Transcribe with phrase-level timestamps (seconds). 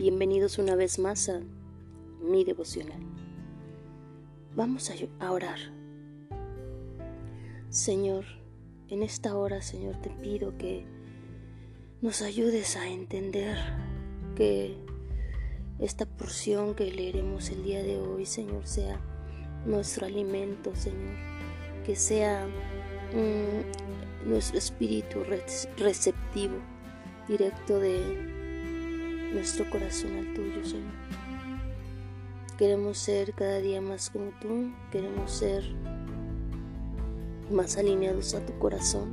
[0.00, 1.42] Bienvenidos una vez más a
[2.22, 3.02] mi devocional.
[4.56, 5.58] Vamos a orar.
[7.68, 8.24] Señor,
[8.88, 10.86] en esta hora, Señor, te pido que
[12.00, 13.58] nos ayudes a entender
[14.36, 14.74] que
[15.80, 18.98] esta porción que leeremos el día de hoy, Señor, sea
[19.66, 21.14] nuestro alimento, Señor,
[21.84, 22.48] que sea
[23.12, 25.18] mm, nuestro espíritu
[25.76, 26.56] receptivo,
[27.28, 28.39] directo de
[29.32, 30.92] nuestro corazón al tuyo, Señor.
[32.58, 35.64] Queremos ser cada día más como tú, queremos ser
[37.50, 39.08] más alineados a tu corazón.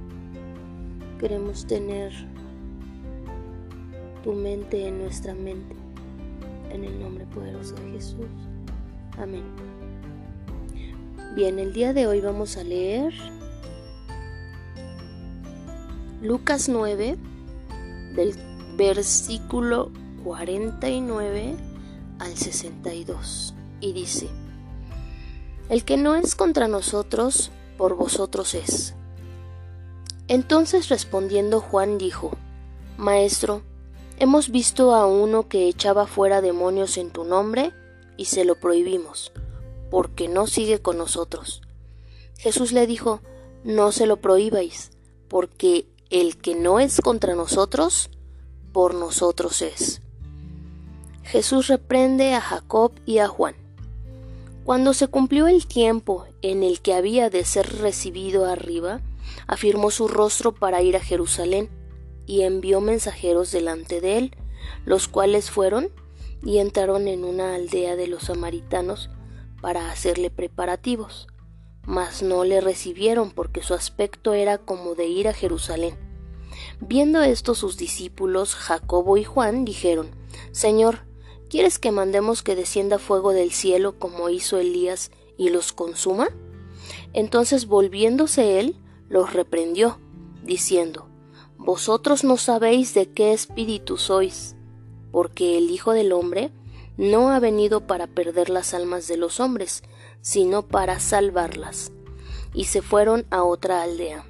[1.19, 2.11] Queremos tener
[4.23, 5.75] tu mente en nuestra mente.
[6.71, 8.25] En el nombre poderoso de Jesús.
[9.17, 9.43] Amén.
[11.35, 13.13] Bien, el día de hoy vamos a leer
[16.21, 17.15] Lucas 9
[18.15, 18.35] del
[18.75, 19.91] versículo
[20.27, 21.55] 49
[22.19, 24.27] al 62 y dice,
[25.69, 28.93] El que no es contra nosotros, por vosotros es.
[30.27, 32.31] Entonces respondiendo Juan dijo,
[32.97, 33.61] Maestro,
[34.19, 37.71] hemos visto a uno que echaba fuera demonios en tu nombre
[38.17, 39.31] y se lo prohibimos,
[39.89, 41.61] porque no sigue con nosotros.
[42.37, 43.21] Jesús le dijo,
[43.63, 44.91] No se lo prohibáis,
[45.29, 48.09] porque el que no es contra nosotros,
[48.73, 50.01] por nosotros es.
[51.27, 53.53] Jesús reprende a Jacob y a Juan.
[54.63, 59.01] Cuando se cumplió el tiempo en el que había de ser recibido arriba,
[59.45, 61.69] afirmó su rostro para ir a Jerusalén
[62.25, 64.37] y envió mensajeros delante de él,
[64.85, 65.89] los cuales fueron
[66.45, 69.09] y entraron en una aldea de los samaritanos
[69.61, 71.27] para hacerle preparativos,
[71.85, 75.97] mas no le recibieron porque su aspecto era como de ir a Jerusalén.
[76.79, 80.11] Viendo esto sus discípulos, Jacobo y Juan, dijeron,
[80.51, 81.06] Señor,
[81.49, 86.27] ¿Quieres que mandemos que descienda fuego del cielo como hizo Elías y los consuma?
[87.13, 88.75] Entonces volviéndose él,
[89.07, 89.99] los reprendió,
[90.43, 91.07] diciendo,
[91.57, 94.55] Vosotros no sabéis de qué espíritu sois,
[95.11, 96.51] porque el Hijo del hombre
[96.97, 99.83] no ha venido para perder las almas de los hombres,
[100.21, 101.91] sino para salvarlas.
[102.53, 104.25] Y se fueron a otra aldea.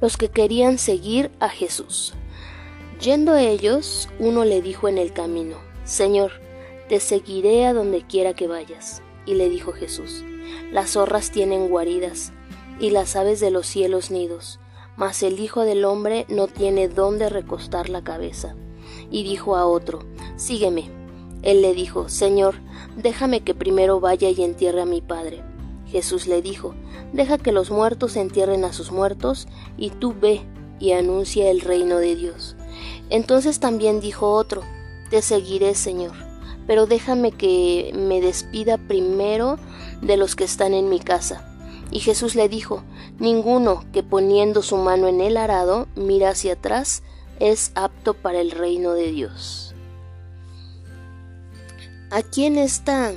[0.00, 2.14] Los que querían seguir a Jesús.
[3.00, 6.32] Yendo ellos, uno le dijo en el camino, Señor,
[6.88, 9.02] te seguiré a donde quiera que vayas.
[9.24, 10.24] Y le dijo Jesús,
[10.72, 12.32] Las zorras tienen guaridas,
[12.80, 14.58] y las aves de los cielos nidos,
[14.96, 18.56] mas el Hijo del hombre no tiene dónde recostar la cabeza.
[19.12, 20.00] Y dijo a otro,
[20.34, 20.90] Sígueme.
[21.42, 22.56] Él le dijo, Señor,
[22.96, 25.44] déjame que primero vaya y entierre a mi Padre.
[25.86, 26.74] Jesús le dijo,
[27.12, 30.42] Deja que los muertos entierren a sus muertos, y tú ve
[30.80, 32.56] y anuncia el reino de Dios.
[33.10, 34.62] Entonces también dijo otro,
[35.10, 36.12] Te seguiré, Señor,
[36.66, 39.58] pero déjame que me despida primero
[40.02, 41.44] de los que están en mi casa.
[41.90, 42.82] Y Jesús le dijo,
[43.18, 47.02] Ninguno que poniendo su mano en el arado mira hacia atrás
[47.40, 49.74] es apto para el reino de Dios.
[52.10, 53.12] Aquí en esta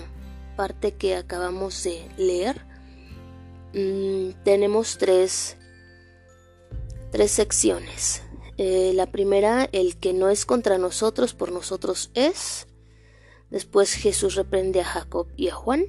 [0.56, 2.62] parte que acabamos de leer,
[3.74, 5.58] mm, tenemos tres,
[7.12, 8.22] tres secciones.
[8.64, 12.68] Eh, la primera, el que no es contra nosotros, por nosotros es.
[13.50, 15.86] Después Jesús reprende a Jacob y a Juan.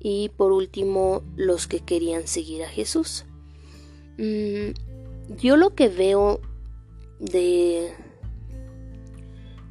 [0.00, 3.26] Y por último, los que querían seguir a Jesús.
[4.16, 4.70] Mm,
[5.36, 6.40] yo lo que veo
[7.20, 7.92] de,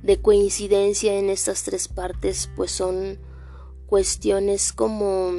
[0.03, 3.17] de coincidencia en estas tres partes, pues son
[3.87, 5.31] cuestiones como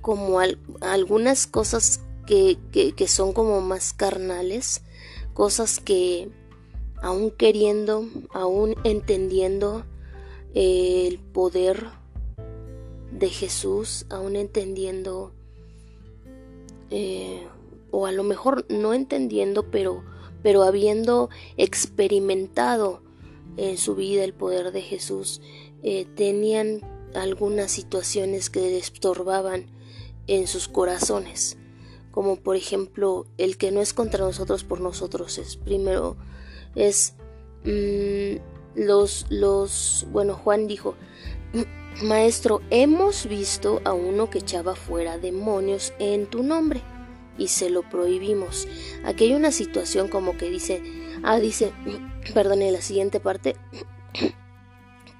[0.00, 0.40] como
[0.80, 4.82] algunas cosas que, son como más carnales,
[5.32, 6.28] cosas que
[7.00, 9.86] aún queriendo, aún entendiendo
[10.54, 11.86] el poder
[13.12, 15.32] de Jesús, aún entendiendo,
[16.90, 17.46] eh,
[17.90, 20.04] o a lo mejor no entendiendo, pero,
[20.42, 23.00] pero habiendo experimentado
[23.56, 25.40] en su vida el poder de Jesús,
[25.82, 26.80] eh, tenían
[27.14, 29.66] algunas situaciones que estorbaban
[30.26, 31.57] en sus corazones
[32.10, 35.56] como por ejemplo el que no es contra nosotros por nosotros es.
[35.56, 36.16] Primero
[36.74, 37.14] es
[37.64, 38.36] mm,
[38.74, 40.94] los los bueno Juan dijo
[42.02, 46.80] maestro hemos visto a uno que echaba fuera demonios en tu nombre
[47.36, 48.68] y se lo prohibimos
[49.04, 50.80] aquí hay una situación como que dice
[51.24, 51.72] ah dice
[52.34, 53.56] perdón en la siguiente parte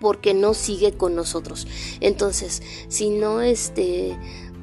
[0.01, 1.67] porque no sigue con nosotros.
[2.01, 4.17] Entonces si no este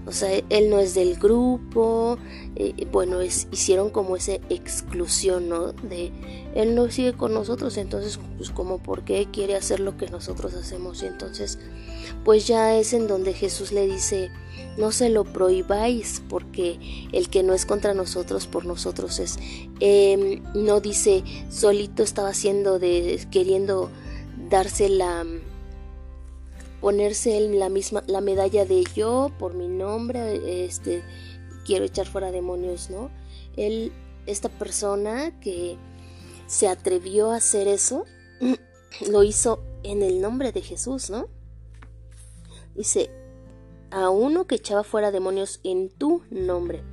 [0.07, 2.17] O sea, él no es del grupo,
[2.55, 5.73] eh, bueno, es, hicieron como esa exclusión, ¿no?
[5.73, 6.11] De
[6.53, 10.53] él no sigue con nosotros, entonces, pues como por qué quiere hacer lo que nosotros
[10.53, 11.01] hacemos.
[11.01, 11.57] Y entonces,
[12.23, 14.29] pues ya es en donde Jesús le dice,
[14.77, 16.79] no se lo prohibáis, porque
[17.11, 19.37] el que no es contra nosotros, por nosotros es.
[19.79, 23.89] Em, no dice, solito estaba haciendo de, queriendo
[24.49, 25.25] darse la
[26.81, 31.03] ponerse la misma la medalla de yo por mi nombre este
[31.65, 33.09] quiero echar fuera demonios no
[33.55, 33.91] él
[34.25, 35.77] esta persona que
[36.47, 38.05] se atrevió a hacer eso
[39.09, 41.27] lo hizo en el nombre de Jesús no
[42.75, 43.09] dice
[43.91, 46.83] a uno que echaba fuera demonios en tu nombre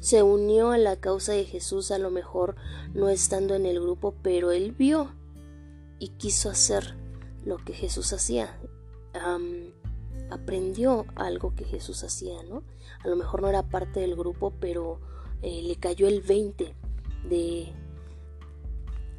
[0.00, 2.56] se unió a la causa de Jesús a lo mejor
[2.94, 5.14] no estando en el grupo pero él vio
[5.98, 6.96] y quiso hacer
[7.44, 8.58] lo que Jesús hacía
[10.30, 12.62] aprendió algo que Jesús hacía, ¿no?
[13.04, 15.00] A lo mejor no era parte del grupo, pero
[15.42, 16.74] eh, le cayó el 20
[17.28, 17.72] de,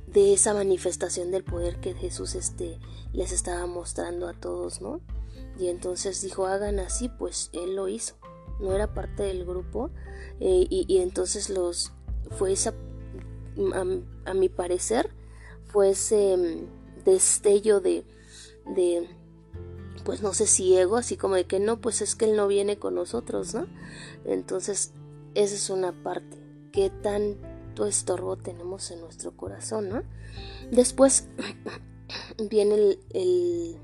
[0.08, 2.80] de esa manifestación del poder que Jesús este,
[3.14, 5.02] les estaba mostrando a todos, ¿no?
[5.58, 8.16] Y entonces dijo, hagan así, pues él lo hizo.
[8.60, 9.90] No era parte del grupo
[10.40, 11.94] eh, y, entonces los
[12.32, 12.74] fue esa,
[14.26, 15.10] a, mi parecer,
[15.66, 18.06] fue ese mm, destello de,
[18.66, 19.10] de
[20.04, 22.48] pues no sé si ego, así como de que no, pues es que él no
[22.48, 23.68] viene con nosotros, ¿no?
[24.26, 24.94] Entonces,
[25.36, 26.38] esa es una parte.
[26.72, 30.04] ¿Qué tanto estorbo tenemos en nuestro corazón, ¿no?
[30.72, 31.28] Después
[32.50, 33.78] viene el,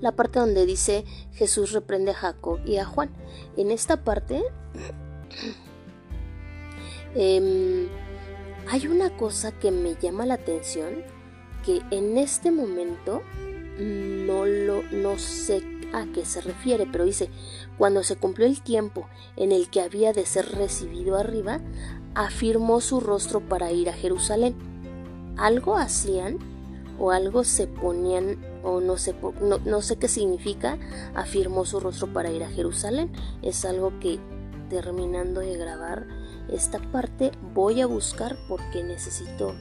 [0.00, 3.10] la parte donde dice Jesús reprende a Jacob y a Juan.
[3.56, 4.42] En esta parte
[7.14, 7.88] em,
[8.68, 11.02] hay una cosa que me llama la atención,
[11.64, 13.22] que en este momento
[13.82, 15.62] no lo no sé
[15.92, 17.28] a qué se refiere, pero dice,
[17.78, 21.60] cuando se cumplió el tiempo en el que había de ser recibido arriba,
[22.14, 24.54] afirmó su rostro para ir a Jerusalén.
[25.36, 26.38] Algo hacían
[26.98, 30.78] o algo se ponían o no sé, no, no sé qué significa,
[31.14, 33.12] afirmó su rostro para ir a Jerusalén.
[33.42, 34.18] Es algo que
[34.68, 36.06] terminando de grabar
[36.48, 39.54] esta parte voy a buscar porque necesito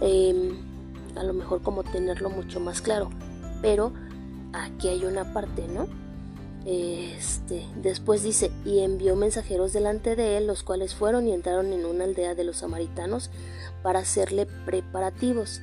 [0.00, 0.56] em,
[1.16, 3.10] a lo mejor como tenerlo mucho más claro
[3.60, 3.92] pero
[4.52, 5.86] aquí hay una parte, ¿no?
[6.66, 11.86] Este, después dice, y envió mensajeros delante de él, los cuales fueron y entraron en
[11.86, 13.30] una aldea de los samaritanos
[13.82, 15.62] para hacerle preparativos.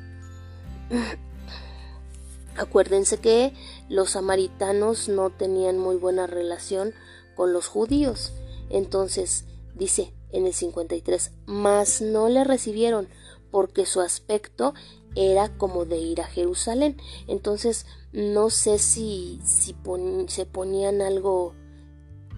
[2.58, 3.54] Acuérdense que
[3.90, 6.94] los samaritanos no tenían muy buena relación
[7.36, 8.34] con los judíos.
[8.70, 9.46] Entonces,
[9.76, 13.08] dice en el 53, mas no le recibieron
[13.52, 14.74] porque su aspecto
[15.16, 16.98] era como de ir a Jerusalén.
[17.28, 19.76] Entonces, no sé si, si
[20.28, 21.54] se ponían algo,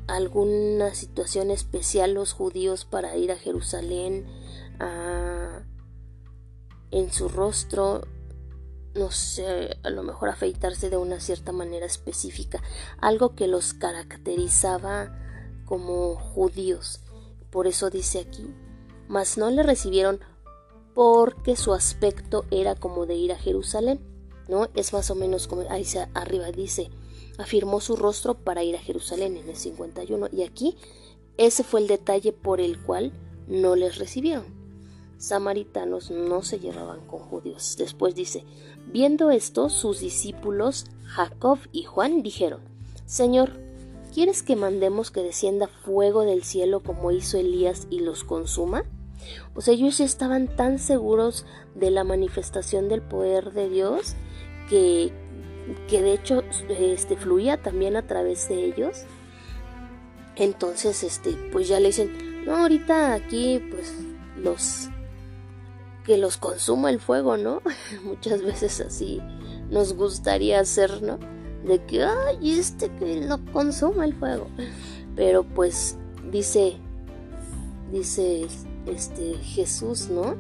[0.08, 4.28] alguna situación especial los judíos para ir a Jerusalén
[6.92, 8.02] en su rostro.
[8.96, 12.64] No sé, a lo mejor afeitarse de una cierta manera específica,
[13.00, 15.16] algo que los caracterizaba
[15.66, 17.02] como judíos.
[17.52, 18.56] Por eso dice aquí,
[19.08, 20.20] mas no le recibieron
[20.98, 24.00] porque su aspecto era como de ir a Jerusalén,
[24.48, 24.68] ¿no?
[24.74, 25.86] Es más o menos como ahí
[26.16, 26.90] arriba dice,
[27.38, 30.76] afirmó su rostro para ir a Jerusalén en el 51 y aquí
[31.38, 33.12] ese fue el detalle por el cual
[33.48, 34.45] no les recibieron.
[35.19, 37.76] Samaritanos no se llevaban con judíos.
[37.78, 38.44] Después dice,
[38.88, 42.62] viendo esto, sus discípulos Jacob y Juan dijeron,
[43.06, 43.52] Señor,
[44.16, 48.83] ¿quieres que mandemos que descienda fuego del cielo como hizo Elías y los consuma?
[49.56, 51.45] O sea, ellos ya estaban tan seguros
[51.76, 54.16] de la manifestación del poder de Dios
[54.69, 55.12] que,
[55.88, 59.04] que de hecho este, fluía también a través de ellos.
[60.36, 63.94] Entonces, este, pues ya le dicen, no, ahorita aquí, pues,
[64.38, 64.90] los
[66.06, 67.62] que los consuma el fuego, ¿no?
[68.04, 69.21] Muchas veces así
[69.69, 71.19] nos gustaría hacer, ¿no?
[71.66, 74.47] De que, ay, este que lo consuma el fuego.
[75.16, 75.97] Pero pues
[76.31, 76.78] dice,
[77.92, 78.47] dice
[78.90, 80.36] este Jesús, ¿no?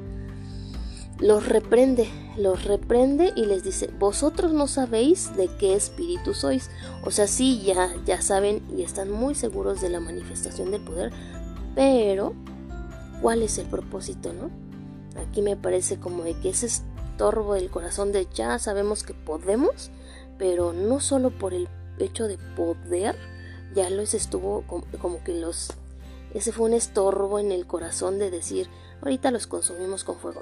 [1.19, 6.69] Los reprende, los reprende y les dice, vosotros no sabéis de qué espíritu sois.
[7.03, 11.11] O sea, sí, ya, ya saben y están muy seguros de la manifestación del poder,
[11.73, 12.33] pero
[13.21, 14.51] ¿cuál es el propósito, no?
[15.19, 19.89] Aquí me parece como de que ese estorbo del corazón de ya sabemos que podemos,
[20.37, 23.15] pero no solo por el hecho de poder,
[23.73, 24.63] ya los estuvo
[25.01, 25.71] como que los
[26.33, 28.69] ese fue un estorbo en el corazón de decir,
[29.01, 30.41] ahorita los consumimos con fuego.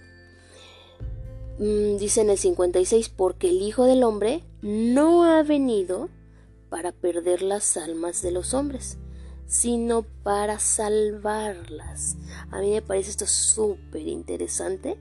[1.57, 6.09] Mm, dice en el 56, porque el Hijo del Hombre no ha venido
[6.69, 8.97] para perder las almas de los hombres,
[9.47, 12.17] sino para salvarlas.
[12.51, 14.97] A mí me parece esto súper interesante,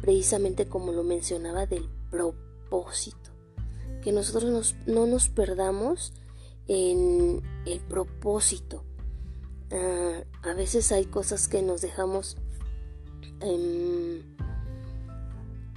[0.00, 3.30] precisamente como lo mencionaba del propósito.
[4.02, 6.14] Que nosotros no nos perdamos
[6.68, 8.84] en el propósito.
[9.70, 12.36] A veces hay cosas que nos dejamos,
[13.40, 14.22] em,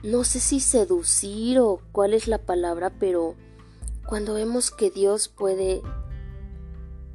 [0.03, 3.36] no sé si seducir o cuál es la palabra, pero
[4.07, 5.81] cuando vemos que Dios puede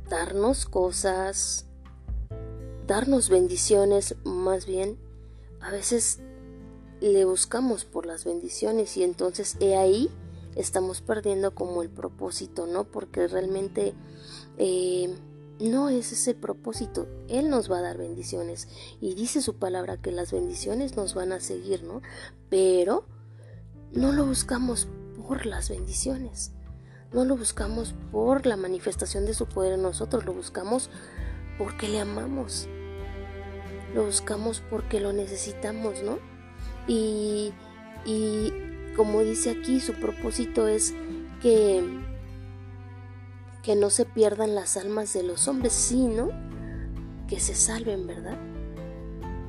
[0.08, 1.66] darnos cosas,
[2.86, 4.98] darnos bendiciones, más bien,
[5.60, 6.20] a veces
[7.00, 10.10] le buscamos por las bendiciones y entonces he ahí
[10.54, 12.84] estamos perdiendo como el propósito, ¿no?
[12.84, 13.94] Porque realmente
[14.58, 15.14] eh,
[15.60, 17.08] no es ese propósito.
[17.28, 18.68] Él nos va a dar bendiciones
[19.00, 22.02] y dice su palabra que las bendiciones nos van a seguir, ¿no?
[22.50, 23.06] Pero
[23.92, 24.88] no lo buscamos
[25.26, 26.52] por las bendiciones.
[27.12, 30.90] No lo buscamos por la manifestación de su poder en nosotros, lo buscamos
[31.56, 32.68] porque le amamos.
[33.94, 36.18] Lo buscamos porque lo necesitamos, ¿no?
[36.86, 37.52] Y,
[38.04, 38.52] y
[38.96, 40.94] como dice aquí, su propósito es
[41.40, 41.82] que,
[43.66, 46.28] que no se pierdan las almas de los hombres, sino
[47.26, 48.38] que se salven, ¿verdad?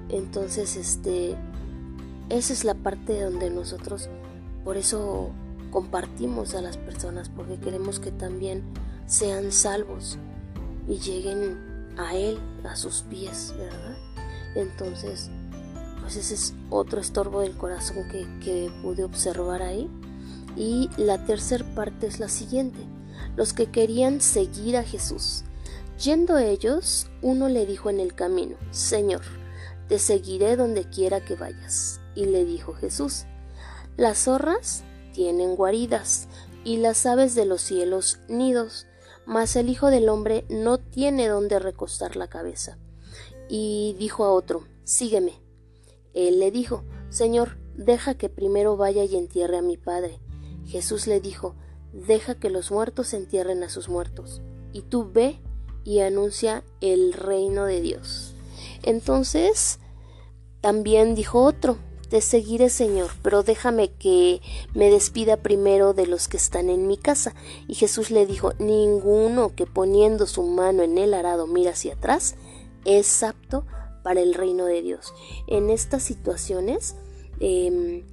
[0.09, 1.35] Entonces, este,
[2.29, 4.09] esa es la parte donde nosotros,
[4.63, 5.29] por eso
[5.69, 8.63] compartimos a las personas porque queremos que también
[9.05, 10.17] sean salvos
[10.87, 13.97] y lleguen a Él, a sus pies, ¿verdad?
[14.55, 15.29] Entonces,
[16.01, 19.87] pues ese es otro estorbo del corazón que, que pude observar ahí.
[20.55, 22.79] Y la tercera parte es la siguiente.
[23.37, 25.45] Los que querían seguir a Jesús.
[26.03, 29.21] Yendo ellos, uno le dijo en el camino, Señor,
[29.87, 32.01] te seguiré donde quiera que vayas.
[32.15, 33.25] Y le dijo Jesús,
[33.95, 36.27] las zorras tienen guaridas
[36.63, 38.87] y las aves de los cielos nidos,
[39.25, 42.77] mas el Hijo del Hombre no tiene donde recostar la cabeza.
[43.49, 45.41] Y dijo a otro, Sígueme.
[46.13, 50.19] Él le dijo, Señor, deja que primero vaya y entierre a mi Padre.
[50.65, 51.55] Jesús le dijo,
[52.05, 55.39] Deja que los muertos entierren a sus muertos, y tú ve
[55.83, 58.35] y anuncia el reino de Dios.
[58.83, 59.79] Entonces,
[60.61, 61.77] también dijo otro,
[62.09, 64.41] te seguiré, Señor, pero déjame que
[64.73, 67.35] me despida primero de los que están en mi casa.
[67.67, 72.35] Y Jesús le dijo, ninguno que poniendo su mano en el arado mira hacia atrás
[72.85, 73.65] es apto
[74.03, 75.13] para el reino de Dios.
[75.47, 76.95] En estas situaciones,
[77.39, 78.03] em,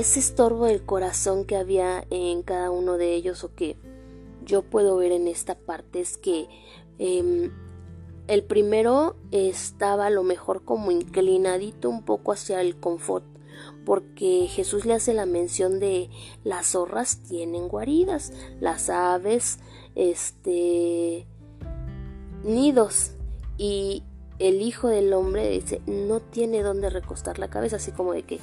[0.00, 3.76] ese estorbo del corazón que había en cada uno de ellos o que
[4.44, 6.48] yo puedo ver en esta parte es que
[6.98, 7.52] em,
[8.26, 13.24] el primero estaba a lo mejor como inclinadito un poco hacia el confort,
[13.84, 16.08] porque Jesús le hace la mención de
[16.44, 19.58] las zorras tienen guaridas, las aves,
[19.94, 21.26] este,
[22.42, 23.12] nidos,
[23.58, 24.02] y
[24.38, 28.40] el Hijo del Hombre dice, no tiene dónde recostar la cabeza, así como de que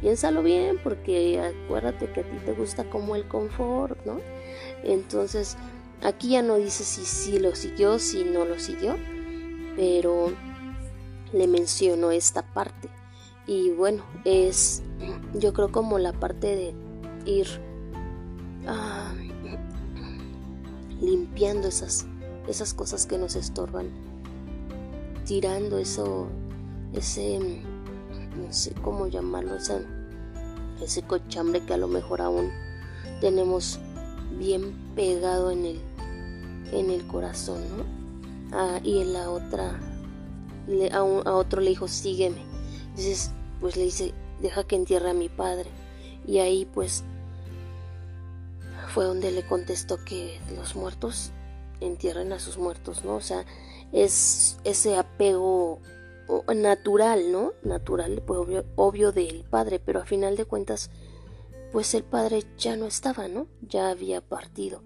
[0.00, 4.20] piénsalo bien, porque acuérdate que a ti te gusta como el confort, ¿no?
[4.84, 5.56] Entonces,
[6.02, 8.96] aquí ya no dice si sí lo siguió, si no lo siguió,
[9.76, 10.32] pero
[11.32, 12.88] le menciono esta parte.
[13.46, 14.82] Y bueno, es
[15.34, 16.74] yo creo como la parte de
[17.24, 17.46] ir
[18.66, 19.12] ah,
[21.00, 22.06] limpiando esas,
[22.48, 23.90] esas cosas que nos estorban,
[25.24, 26.28] tirando eso,
[26.92, 27.62] ese,
[28.36, 29.56] no sé cómo llamarlo,
[30.82, 32.50] ese cochambre que a lo mejor aún
[33.20, 33.78] tenemos
[34.38, 35.80] bien pegado en el,
[36.72, 37.84] en el corazón, ¿no?
[38.52, 39.80] Ah, y en la otra
[40.92, 42.42] a, otro le dijo sígueme.
[42.88, 45.70] Entonces pues le dice deja que entierre a mi padre.
[46.26, 47.04] Y ahí pues
[48.92, 51.30] fue donde le contestó que los muertos
[51.80, 53.44] entierren a sus muertos no o sea
[53.92, 55.80] es ese apego
[56.54, 60.90] natural no natural pues, obvio, obvio del padre pero a final de cuentas
[61.72, 64.82] pues el padre ya no estaba no ya había partido.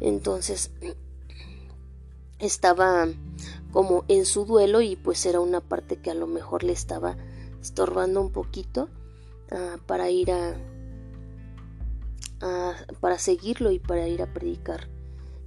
[0.00, 0.70] Entonces
[2.38, 3.08] estaba
[3.72, 7.16] como en su duelo y pues era una parte que a lo mejor le estaba
[7.60, 8.88] estorbando un poquito
[9.52, 10.56] uh, para ir a,
[13.00, 14.88] para seguirlo y para ir a predicar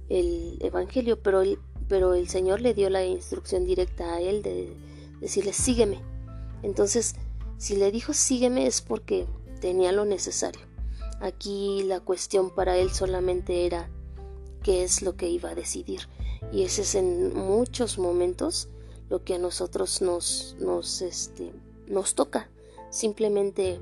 [0.08, 4.72] el evangelio pero el, pero el Señor le dio la instrucción directa a él de
[5.24, 6.02] decirle sígueme.
[6.62, 7.14] Entonces
[7.56, 9.26] si le dijo sígueme es porque
[9.60, 10.60] tenía lo necesario.
[11.20, 13.88] Aquí la cuestión para él solamente era
[14.62, 16.02] qué es lo que iba a decidir.
[16.52, 18.68] Y ese es en muchos momentos
[19.08, 21.52] lo que a nosotros nos, nos, este,
[21.86, 22.50] nos toca.
[22.90, 23.80] Simplemente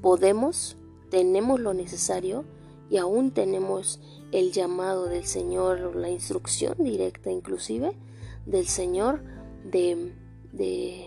[0.00, 0.78] podemos,
[1.10, 2.46] tenemos lo necesario
[2.88, 4.00] y aún tenemos
[4.32, 7.94] el llamado del Señor, la instrucción directa inclusive
[8.46, 9.33] del Señor
[9.64, 10.12] de,
[10.52, 11.06] de,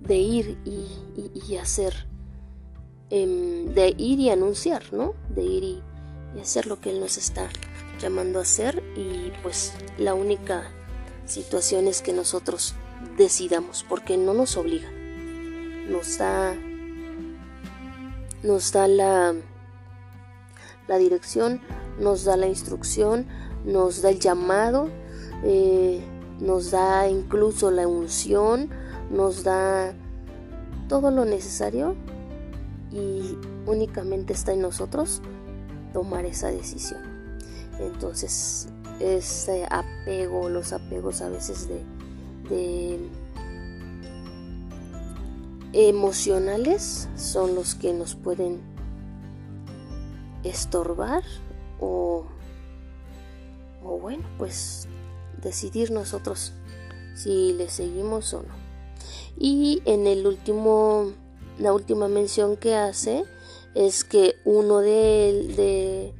[0.00, 2.08] de ir y, hacer,
[3.10, 5.14] em, de ir y anunciar, ¿no?
[5.28, 5.82] De ir y,
[6.36, 7.48] y hacer lo que Él nos está
[8.00, 10.70] llamando a hacer y pues la única
[11.26, 12.74] situación es que nosotros
[13.16, 14.90] decidamos porque no nos obliga
[15.88, 16.56] nos da
[18.42, 19.34] nos da la
[20.88, 21.60] la dirección
[22.00, 23.26] nos da la instrucción
[23.64, 24.88] nos da el llamado
[25.44, 26.02] eh,
[26.42, 28.68] nos da incluso la unción
[29.10, 29.94] nos da
[30.88, 31.94] todo lo necesario
[32.90, 35.22] y únicamente está en nosotros
[35.92, 37.00] tomar esa decisión.
[37.78, 38.68] Entonces,
[38.98, 42.98] ese apego, los apegos a veces de,
[45.72, 48.60] emocionales son los que nos pueden
[50.42, 51.22] estorbar
[51.80, 52.24] o,
[53.82, 54.88] o bueno, pues
[55.42, 56.52] decidir nosotros
[57.14, 58.54] si le seguimos o no.
[59.38, 61.12] Y en el último,
[61.58, 63.24] la última mención que hace
[63.74, 66.14] es que uno de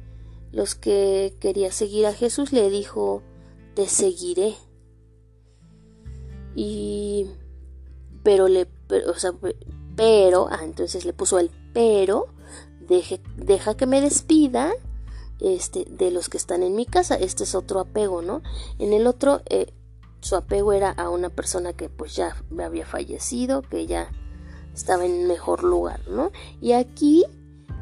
[0.51, 3.21] los que quería seguir a Jesús le dijo,
[3.73, 4.55] te seguiré.
[6.55, 7.27] Y
[8.21, 9.33] pero le pero, o sea,
[9.95, 12.27] pero ah, entonces le puso el pero
[12.87, 14.71] deje, deja que me despida
[15.43, 18.41] este de los que están en mi casa este es otro apego no
[18.79, 19.73] en el otro eh,
[20.21, 24.11] su apego era a una persona que pues ya había fallecido que ya
[24.73, 26.31] estaba en mejor lugar no
[26.61, 27.25] y aquí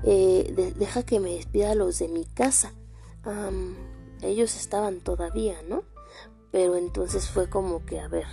[0.03, 2.73] eh, deja que me despida a los de mi casa.
[4.21, 5.83] ellos estaban todavía, ¿no?
[6.51, 8.25] Pero entonces fue como que, a ver,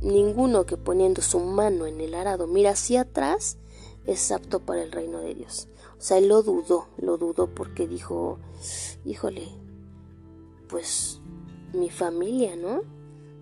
[0.00, 3.56] ninguno que poniendo su mano en el arado mira hacia atrás
[4.06, 5.68] es apto para el reino de Dios.
[5.98, 8.38] O sea, él lo dudó, lo dudó porque dijo,
[9.04, 9.48] híjole,
[10.68, 11.20] pues
[11.72, 12.82] mi familia, ¿no?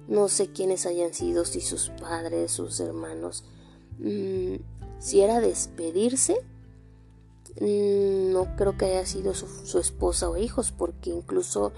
[0.08, 3.44] No sé quiénes hayan sido, si sus padres, sus hermanos.
[3.98, 4.56] Mm,
[4.98, 6.36] si era despedirse,
[7.60, 11.72] mm, no creo que haya sido su, esposa o hijos, porque incluso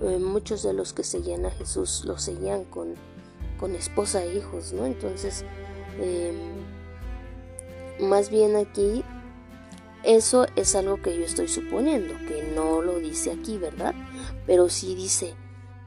[0.00, 2.94] eh, muchos de los que seguían a Jesús lo seguían con,
[3.60, 4.86] con esposa e hijos, ¿no?
[4.86, 5.44] Entonces,
[6.00, 6.34] em,
[8.08, 9.04] más bien aquí,
[10.04, 13.94] eso es algo que yo estoy suponiendo, que no lo dice aquí, ¿verdad?
[14.46, 15.34] Pero sí dice,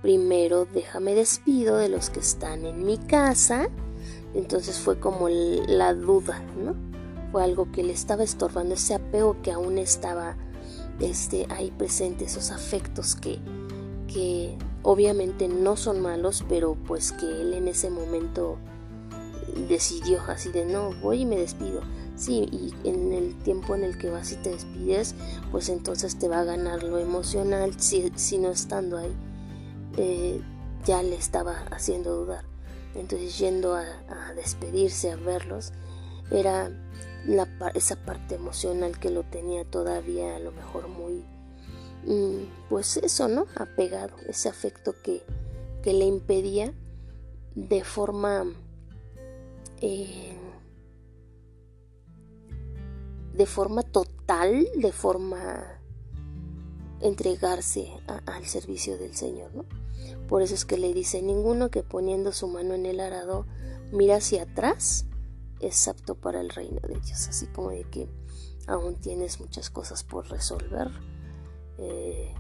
[0.01, 3.69] primero déjame despido de los que están en mi casa,
[4.33, 6.75] entonces fue como la duda, ¿no?
[7.31, 10.37] Fue algo que le estaba estorbando, ese apego que aún estaba
[10.99, 13.39] este, ahí presente, esos afectos que,
[14.07, 18.57] que obviamente no son malos, pero pues que él en ese momento
[19.67, 21.81] decidió así de no, voy y me despido.
[22.17, 25.13] Sí, y en el tiempo en el que vas y te despides,
[25.51, 29.15] pues entonces te va a ganar lo emocional, si, si no estando ahí,
[29.97, 30.41] eh,
[30.83, 32.43] ya le estaba haciendo dudar.
[32.95, 33.85] Entonces yendo a,
[34.35, 35.73] despedirse, a verlos,
[36.31, 36.71] era
[37.27, 41.23] la, esa parte emocional que lo tenía todavía a lo mejor muy,
[42.07, 43.45] mm, pues eso, ¿no?
[43.55, 45.21] Apegado, ese afecto que,
[45.83, 46.73] que le impedía
[47.53, 48.45] de forma...
[49.81, 50.33] Eh,
[53.37, 55.79] de forma total, de forma
[57.01, 57.91] entregarse
[58.25, 59.65] al servicio del Señor, ¿no?
[60.27, 63.45] Por eso es que le dice, ninguno que poniendo su mano en el arado
[63.91, 65.05] mira hacia atrás
[65.59, 67.27] es apto para el reino de Dios.
[67.27, 68.09] Así como de que
[68.67, 70.89] aún tienes muchas cosas por resolver.
[71.77, 72.33] Eh,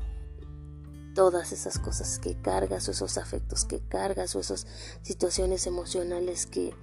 [1.13, 4.67] todas esas cosas que cargas o esos afectos que cargas o esas
[5.01, 6.73] situaciones emocionales que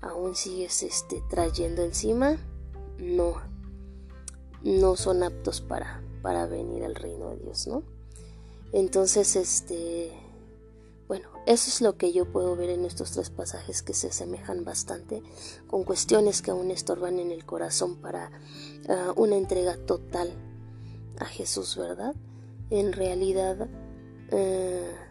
[0.00, 2.38] aún sigues este, trayendo encima,
[2.98, 3.36] no,
[4.62, 7.82] no son aptos para, para venir al reino de Dios, ¿no?
[8.72, 10.12] Entonces, este,
[11.06, 14.64] bueno, eso es lo que yo puedo ver en estos tres pasajes que se asemejan
[14.64, 15.22] bastante
[15.66, 18.30] con cuestiones que aún estorban en el corazón para
[18.88, 20.34] ah, una entrega total
[21.18, 22.14] a Jesús, ¿verdad?
[22.68, 23.68] En realidad,
[24.32, 25.08] ah,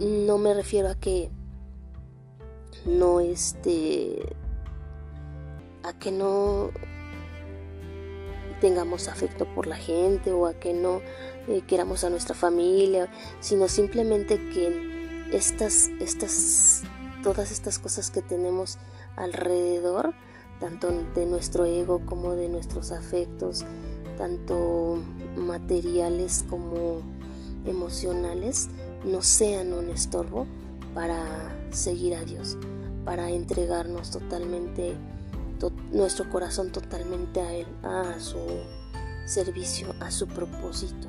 [0.00, 1.30] no me refiero a que
[2.86, 4.36] no este
[5.88, 6.70] a que no
[8.60, 11.00] tengamos afecto por la gente o a que no
[11.48, 13.08] eh, queramos a nuestra familia,
[13.40, 16.82] sino simplemente que estas, estas,
[17.22, 18.78] todas estas cosas que tenemos
[19.16, 20.14] alrededor,
[20.60, 23.64] tanto de nuestro ego como de nuestros afectos,
[24.16, 24.98] tanto
[25.36, 27.02] materiales como
[27.64, 28.68] emocionales,
[29.04, 30.46] no sean un estorbo
[30.94, 32.58] para seguir a Dios,
[33.04, 34.96] para entregarnos totalmente,
[35.92, 38.38] nuestro corazón totalmente a Él, a su
[39.26, 41.08] servicio, a su propósito.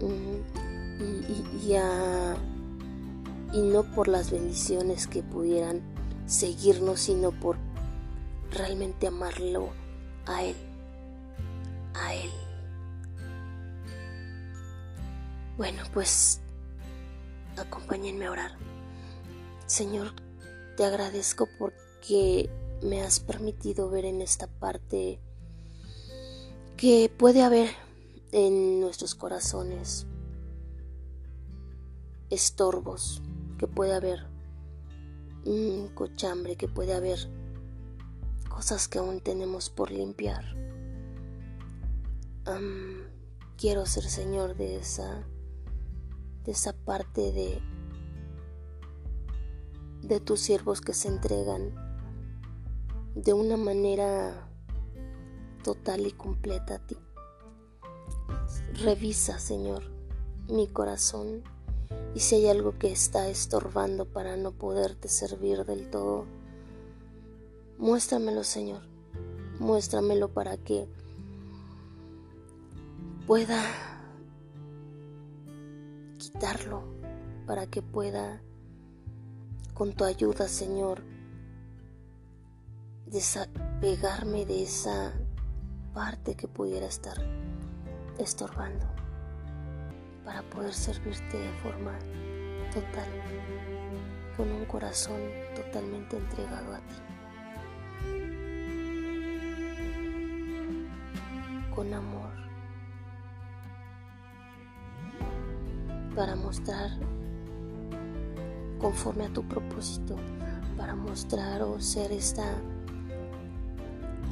[0.00, 1.76] Y, y,
[3.52, 5.80] y no por las bendiciones que pudieran
[6.26, 7.56] seguirnos, sino por
[8.50, 9.70] realmente amarlo
[10.26, 10.56] a Él,
[11.94, 12.30] a Él.
[15.56, 16.40] Bueno, pues
[17.56, 18.52] acompáñenme a orar.
[19.66, 20.12] Señor,
[20.76, 22.48] te agradezco porque
[22.82, 25.20] me has permitido ver en esta parte
[26.76, 27.70] que puede haber
[28.32, 30.06] en nuestros corazones
[32.30, 33.22] estorbos,
[33.58, 34.26] que puede haber
[35.44, 37.18] un cochambre, que puede haber
[38.48, 40.44] cosas que aún tenemos por limpiar.
[43.56, 45.26] quiero ser Señor de esa
[46.44, 47.60] de esa parte de
[50.02, 51.87] de tus siervos que se entregan
[53.24, 54.48] de una manera
[55.64, 56.96] total y completa a ti.
[58.74, 59.82] Revisa, Señor,
[60.48, 61.42] mi corazón
[62.14, 66.26] y si hay algo que está estorbando para no poderte servir del todo,
[67.78, 68.82] muéstramelo, Señor.
[69.58, 70.86] Muéstramelo para que
[73.26, 73.60] pueda
[76.18, 76.84] quitarlo,
[77.46, 78.40] para que pueda,
[79.74, 81.02] con tu ayuda, Señor,
[83.10, 85.14] desapegarme de esa
[85.94, 87.16] parte que pudiera estar
[88.18, 88.86] estorbando
[90.24, 91.98] para poder servirte de forma
[92.72, 93.08] total,
[94.36, 95.20] con un corazón
[95.56, 96.94] totalmente entregado a ti.
[101.74, 102.30] Con amor,
[106.14, 106.90] para mostrar
[108.78, 110.16] conforme a tu propósito,
[110.76, 112.44] para mostrar o ser esta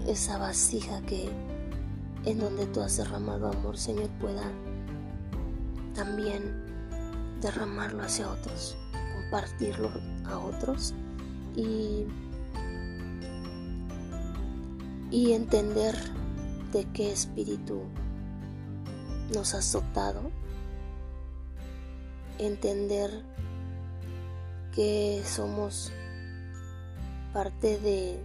[0.06, 1.28] esa vasija que
[2.24, 4.50] en donde tú has derramado amor, Señor, pueda
[5.94, 6.42] también
[7.40, 8.76] derramarlo hacia otros,
[9.14, 9.90] compartirlo
[10.24, 10.94] a otros
[11.54, 12.04] y,
[15.10, 15.94] y entender
[16.72, 17.82] de qué espíritu
[19.32, 20.30] nos ha azotado,
[22.38, 23.22] entender
[24.72, 25.92] que somos
[27.32, 28.22] parte de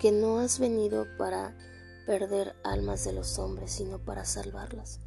[0.00, 1.56] que, no has venido para
[2.04, 5.00] perder almas de los hombres, sino para salvarlas.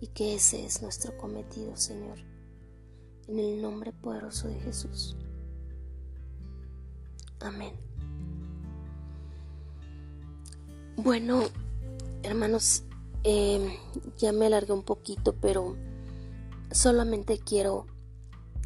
[0.00, 2.18] Y que ese es nuestro cometido, Señor.
[3.28, 5.16] En el nombre poderoso de Jesús.
[7.40, 7.72] Amén.
[10.96, 11.44] Bueno,
[12.22, 12.82] hermanos,
[13.22, 13.72] em,
[14.18, 15.76] ya me alargué un poquito, pero
[16.72, 17.86] solamente quiero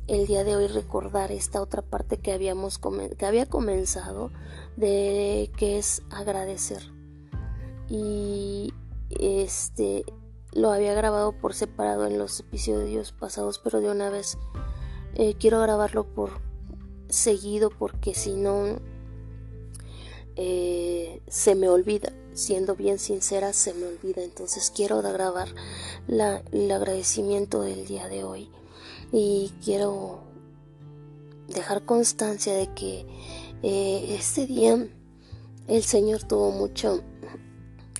[0.08, 2.80] el día de hoy recordar esta otra parte que habíamos
[3.18, 4.30] que había comenzado
[4.76, 6.82] de que es agradecer.
[7.88, 8.72] Y
[9.10, 10.04] este
[10.52, 14.38] lo había grabado por separado en los episodios pasados pero de una vez
[15.14, 16.40] eh, quiero grabarlo por
[17.08, 18.78] seguido porque si no
[20.36, 22.12] eh, se me olvida.
[22.34, 24.22] Siendo bien sincera se me olvida.
[24.22, 25.48] Entonces quiero grabar
[26.06, 28.50] la, el agradecimiento del día de hoy
[29.12, 30.20] y quiero
[31.48, 33.06] dejar constancia de que
[33.62, 34.88] eh, este día
[35.68, 36.92] el Señor tuvo mucha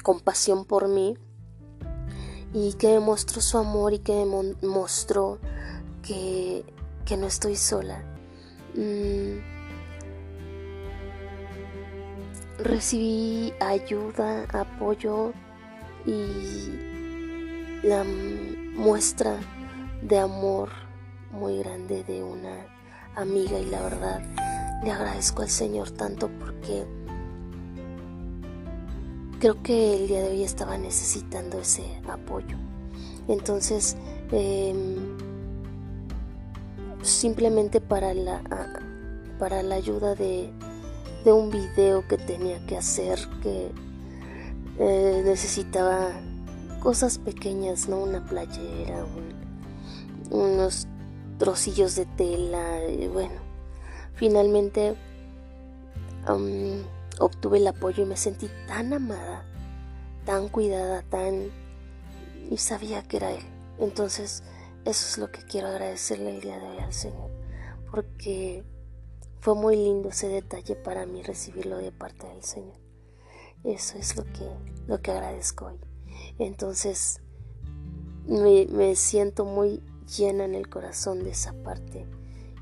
[0.03, 1.17] compasión por mí
[2.55, 5.39] y que me mostró su amor y que me mostró
[6.03, 6.65] que,
[7.05, 8.05] que no estoy sola.
[8.75, 9.53] Mm.
[12.59, 15.33] recibí ayuda, apoyo
[16.07, 16.71] y
[17.83, 18.05] la
[18.75, 19.39] muestra
[20.03, 20.82] de amor
[21.33, 22.67] muy grande de una
[23.17, 24.23] amiga y la verdad
[24.85, 26.87] le agradezco al Señor tanto porque
[29.39, 32.57] creo que el día de hoy estaba necesitando ese apoyo.
[33.29, 33.97] Entonces,
[34.31, 34.97] em,
[37.03, 38.41] simplemente para la,
[39.39, 40.51] para la ayuda de,
[41.25, 43.73] de, un video que tenía que hacer, que
[44.79, 46.11] eh, necesitaba
[46.81, 47.99] cosas pequeñas, ¿no?
[47.99, 49.05] Una playera,
[50.31, 50.87] unos
[51.43, 53.41] trocillos de tela, y bueno,
[54.15, 54.95] finalmente
[57.19, 59.45] obtuve el apoyo y me sentí tan amada,
[60.25, 61.51] tan cuidada, tan...
[62.49, 63.43] y sabía que era Él.
[63.81, 64.45] Entonces,
[64.85, 67.33] eso es lo que quiero agradecerle el día de hoy al Señor,
[67.91, 68.63] porque
[69.41, 72.79] fue muy lindo ese detalle para mí recibirlo de parte del Señor.
[73.65, 74.49] Eso es lo que,
[74.87, 75.81] lo que agradezco hoy.
[76.39, 77.21] Entonces,
[78.29, 82.07] me, me siento muy llena en el corazón de esa parte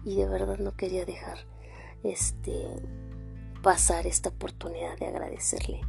[0.05, 1.39] y de verdad no quería dejar
[2.03, 2.67] este
[3.63, 5.81] pasar esta oportunidad de agradecerle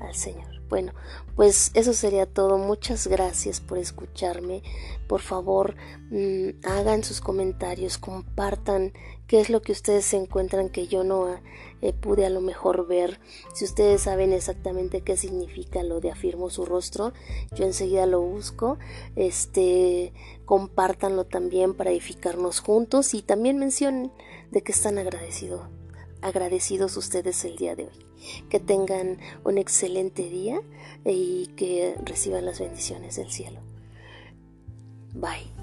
[0.00, 0.56] al Señor.
[0.68, 0.92] Bueno,
[1.36, 2.58] pues eso sería todo.
[2.58, 4.62] Muchas gracias por escucharme.
[5.06, 5.76] Por favor,
[6.10, 8.92] mm, hagan sus comentarios, compartan
[9.28, 11.40] qué es lo que ustedes encuentran que yo no
[11.82, 13.20] eh, pude a lo mejor ver.
[13.54, 17.12] Si ustedes saben exactamente qué significa lo de afirmo su rostro,
[17.54, 18.78] yo enseguida lo busco.
[19.14, 20.12] Este,
[20.46, 24.10] compártanlo también para edificarnos juntos y también mencionen
[24.50, 25.62] de que están agradecidos
[26.22, 28.06] agradecidos ustedes el día de hoy.
[28.48, 30.60] Que tengan un excelente día
[31.04, 33.60] y que reciban las bendiciones del cielo.
[35.14, 35.55] Bye.